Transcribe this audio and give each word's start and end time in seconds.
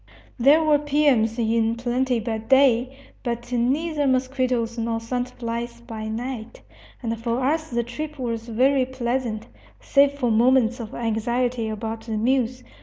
There 0.39 0.63
were 0.63 0.79
piums 0.79 1.37
in 1.37 1.75
plenty 1.75 2.19
by 2.19 2.39
day, 2.39 2.91
but 3.21 3.51
neither 3.51 4.07
mosquitoes 4.07 4.75
nor 4.79 4.99
sand 4.99 5.29
flies 5.37 5.79
by 5.79 6.07
night; 6.07 6.63
and 7.03 7.15
for 7.21 7.39
us 7.45 7.69
the 7.69 7.83
trip 7.83 8.17
was 8.17 8.47
very 8.49 8.87
pleasant, 8.87 9.45
save 9.79 10.13
for 10.13 10.31
moments 10.31 10.79
of 10.79 10.95
anxiety 10.95 11.69
about 11.69 12.01
the 12.07 12.17
mules. 12.17 12.63